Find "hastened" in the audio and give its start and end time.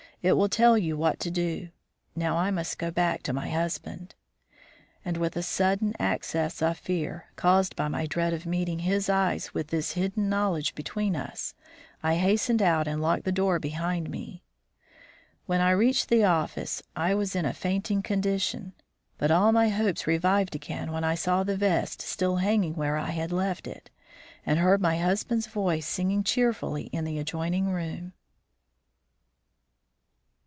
12.17-12.61